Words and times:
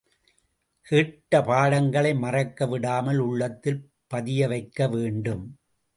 கேட்ட 0.81 1.41
பாடங்களை 1.41 2.13
மறக்க 2.15 2.67
விடாமல் 2.67 3.17
உள்ளத்தில் 3.17 3.81
பதியவைக்க 4.13 4.89
வேண்டும். 4.89 5.45